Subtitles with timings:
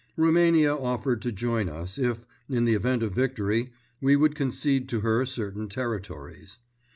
[0.17, 5.01] Roumania offered to join us if, in the event of victory, we would concede to
[5.01, 6.57] her certain territories.